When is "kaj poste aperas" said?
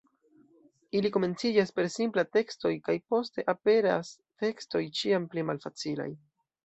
2.87-4.11